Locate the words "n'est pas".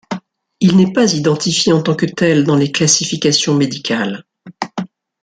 0.77-1.13